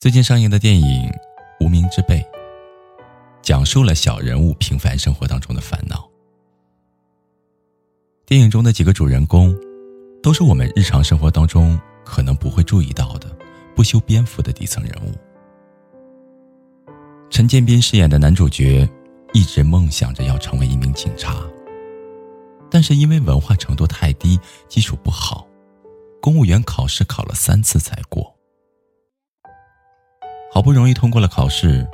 [0.00, 1.10] 最近上映的电影
[1.58, 2.20] 《无名之辈》，
[3.42, 6.08] 讲述了小人物平凡生活当中的烦恼。
[8.24, 9.52] 电影中的几个主人公，
[10.22, 13.36] 都是我们日常生活当中可能不会注意到的
[13.74, 15.12] 不修边幅的底层人物。
[17.28, 18.88] 陈建斌饰演的男主角，
[19.32, 21.42] 一直梦想着要成为一名警察，
[22.70, 24.38] 但是因为文化程度太低，
[24.68, 25.44] 基础不好，
[26.22, 28.37] 公务员考试考了三次才过。
[30.50, 31.86] 好不容易通过了考试，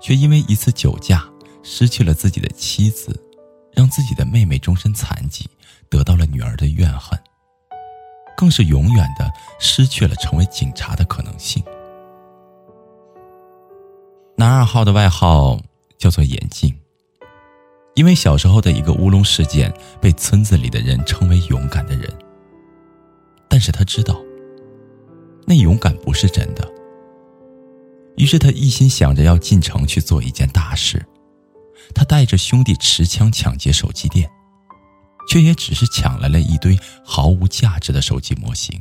[0.00, 1.24] 却因为一次酒驾
[1.62, 3.18] 失去了自己的妻子，
[3.72, 5.48] 让自己的妹妹终身残疾，
[5.88, 7.18] 得到了女儿的怨恨，
[8.36, 11.62] 更是永远的失去了成为警察的可能性。
[14.36, 15.60] 男二号的外号
[15.98, 16.74] 叫做眼镜，
[17.94, 22.12] 因为小时候的一个乌龙事件，被村子里的人称为勇敢的人。
[23.48, 24.20] 但是他知道，
[25.46, 26.66] 那勇敢不是真的。
[28.16, 31.04] 于是他一心想着要进城去做一件大事，
[31.94, 34.30] 他带着兄弟持枪抢劫手机店，
[35.28, 38.80] 却也只是抢来了一堆毫无价值的手机模型。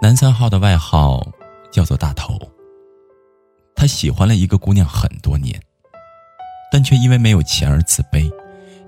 [0.00, 1.24] 男三号的外号
[1.70, 2.38] 叫做大头。
[3.76, 5.60] 他喜欢了一个姑娘很多年，
[6.72, 8.30] 但却因为没有钱而自卑，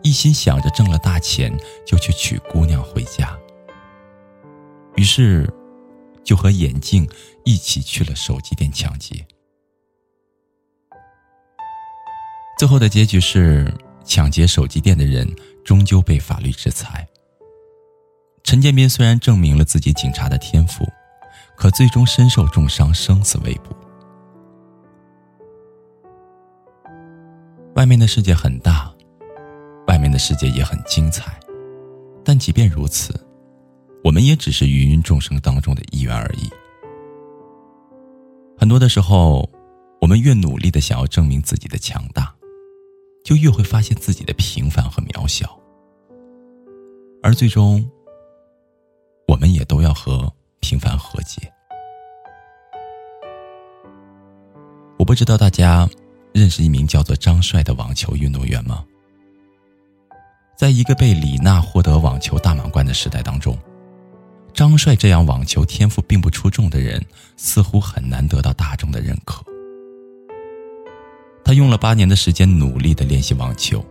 [0.03, 3.39] 一心想着挣了大钱就去娶姑娘回家。
[4.97, 5.53] 于是。
[6.25, 7.09] 就和眼镜
[7.45, 9.27] 一起去了手机店抢劫，
[12.59, 13.73] 最后的结局是
[14.05, 15.29] 抢劫手机店的人
[15.65, 17.07] 终究被法律制裁。
[18.43, 20.85] 陈建斌虽然证明了自己警察的天赋，
[21.57, 23.75] 可最终身受重伤，生死未卜。
[27.75, 28.95] 外面的世界很大，
[29.89, 31.39] 外面的世界也很精彩，
[32.25, 33.24] 但即便如此。
[34.05, 36.51] 我们也只是芸芸众生当中的一员而已。
[38.57, 39.49] 很多的时候，
[39.99, 42.33] 我们越努力的想要证明自己的强大，
[43.25, 45.59] 就越会发现自己的平凡和渺小，
[47.23, 47.83] 而最终，
[49.27, 51.51] 我们也都要和平凡和解。
[54.99, 55.89] 我不知道大家
[56.35, 58.85] 认识一名叫做张帅的网球运动员吗？
[60.59, 63.59] 在一个被李娜获得网球大满贯的时代当中。
[64.55, 67.05] 张帅这样网球天赋并不出众的人，
[67.37, 69.45] 似乎很难得到大众的认可。
[71.45, 73.85] 他用了八年的时间努力的练习网球，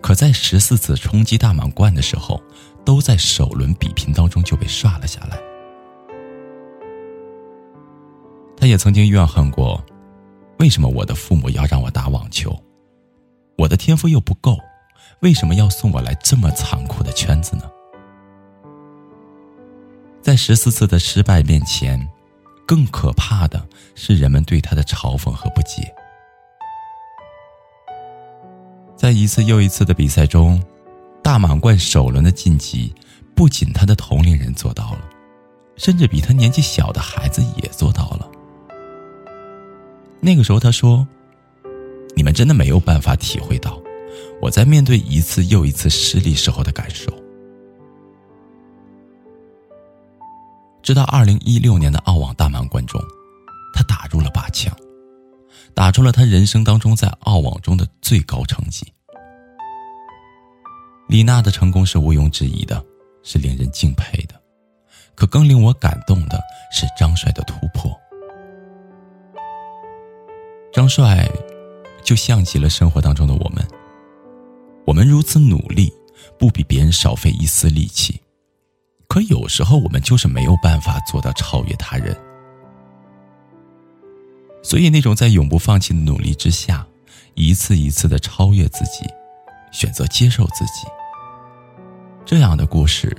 [0.00, 2.40] 可在十四次冲击大满贯的时候，
[2.84, 5.36] 都在首轮比拼当中就被刷了下来。
[8.56, 9.84] 他也曾经怨恨过，
[10.60, 12.56] 为什么我的父母要让我打网球？
[13.58, 14.56] 我的天赋又不够，
[15.22, 17.62] 为什么要送我来这么残酷的圈子呢？
[20.26, 22.04] 在十四次的失败面前，
[22.66, 23.64] 更可怕的
[23.94, 25.88] 是人们对他的嘲讽和不解。
[28.96, 30.60] 在一次又一次的比赛中，
[31.22, 32.92] 大满贯首轮的晋级，
[33.36, 35.08] 不仅他的同龄人做到了，
[35.76, 38.28] 甚至比他年纪小的孩子也做到了。
[40.18, 41.06] 那个时候，他说
[42.16, 43.80] ：“你们真的没有办法体会到
[44.42, 47.15] 我在面对一次又一次失利时候的感受。”
[50.86, 53.02] 直到二零一六年的澳网大满贯中，
[53.74, 54.72] 他打入了八强，
[55.74, 58.86] 打出了他人生当中在澳网中的最高成绩。
[61.08, 62.80] 李娜的成功是毋庸置疑的，
[63.24, 64.40] 是令人敬佩的，
[65.16, 66.40] 可更令我感动的
[66.70, 67.92] 是张帅的突破。
[70.72, 71.28] 张帅
[72.04, 73.66] 就像极了生活当中的我们，
[74.86, 75.92] 我们如此努力，
[76.38, 78.20] 不比别人少费一丝力气。
[79.16, 82.14] 可有时候我们就是没有办法做到超越他人，
[84.62, 86.86] 所以那种在永不放弃的努力之下，
[87.32, 89.06] 一次一次的超越自己，
[89.72, 90.86] 选择接受自己，
[92.26, 93.16] 这样的故事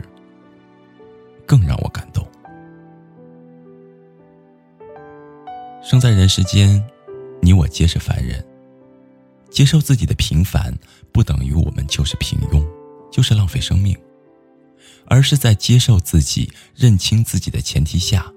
[1.48, 2.24] 更让我感动。
[5.82, 6.80] 生在人世间，
[7.42, 8.46] 你我皆是凡人，
[9.50, 10.72] 接受自己的平凡，
[11.12, 12.64] 不等于我们就是平庸，
[13.12, 13.98] 就是浪费生命，
[15.08, 18.32] 而是在接受自己、认清自己的前提下，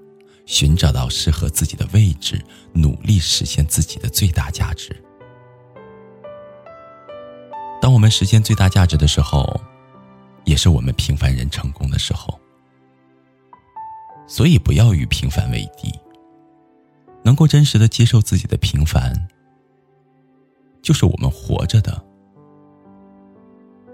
[0.47, 4.97] 寻找到适合自己的位置，努力实现自己的最大价值。
[7.83, 9.61] 当我们实现最大价值的时候，
[10.45, 12.39] 也是我们平凡人成功的时候。
[14.27, 15.93] 所以，不要与平凡为敌。
[17.23, 19.29] 能够真实的接受自己的平凡，
[20.81, 22.03] 就是我们活着的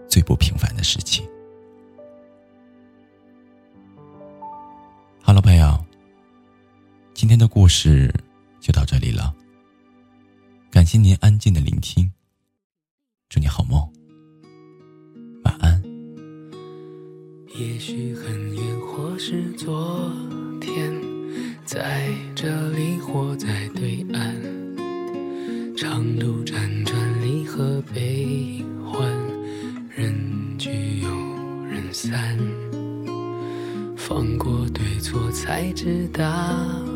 [0.08, 1.28] 最不平凡的事情。
[7.26, 8.08] 今天的故事
[8.60, 9.34] 就到这里了。
[10.70, 12.08] 感谢您安静的聆听，
[13.28, 13.80] 祝你好梦，
[15.42, 15.82] 晚安。
[17.58, 20.08] 也许很远，或是昨
[20.60, 20.94] 天，
[21.64, 24.32] 在这里或在对岸，
[25.76, 29.12] 长路辗转，离合悲欢，
[29.90, 31.08] 人聚又
[31.64, 32.38] 人散，
[33.96, 36.95] 放过对错，才知答。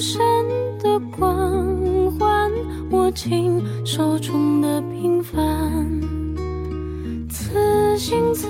[0.00, 0.20] 身
[0.78, 1.30] 的光
[2.18, 2.50] 环，
[2.90, 3.10] 握。
[3.10, 6.00] 紧手中的平凡，
[7.28, 8.46] 此心此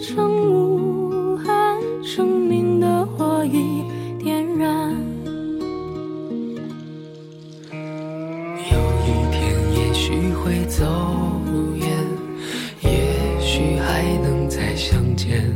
[0.00, 3.82] 生无憾，生命的火已
[4.22, 4.94] 点燃。
[7.72, 10.84] 有一天，也许会走
[11.74, 11.88] 远，
[12.84, 15.52] 也许还能再相见。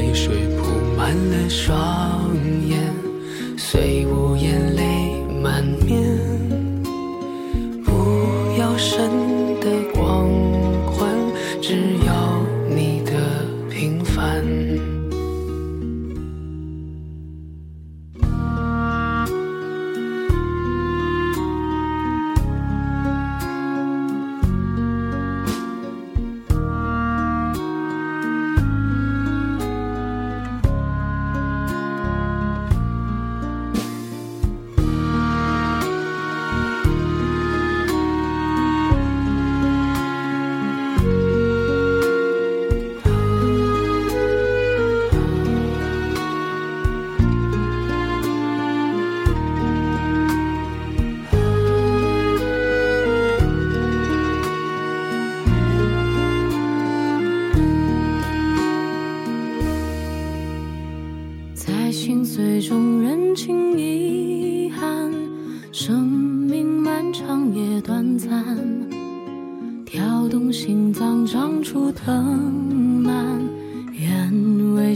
[0.00, 0.64] 泪水铺
[0.96, 2.34] 满了双
[2.66, 2.90] 眼，
[3.58, 6.18] 虽无言泪满面。
[7.84, 7.90] 不
[8.58, 9.10] 要神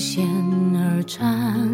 [0.06, 0.22] 险
[0.76, 1.66] 而战，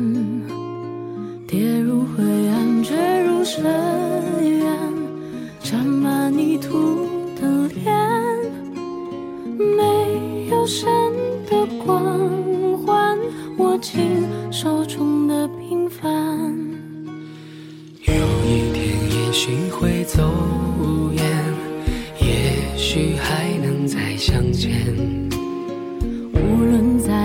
[1.48, 3.64] 跌入灰暗，坠入深
[4.40, 4.64] 渊，
[5.60, 7.92] 沾满泥土的脸，
[9.58, 10.88] 没有神
[11.50, 13.18] 的光环，
[13.58, 14.22] 握紧
[14.52, 16.08] 手中的平凡。
[18.06, 18.14] 有
[18.46, 19.50] 一天，也许。
[19.80, 20.22] 会走
[21.14, 21.24] 远，
[22.20, 25.29] 也许还能再相见。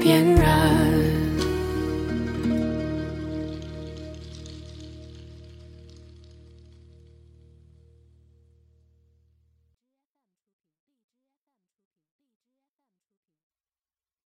[0.00, 0.97] 点燃。